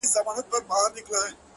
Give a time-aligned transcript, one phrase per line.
[0.05, 1.29] صفت زما مه كوه مړ به مي كړې-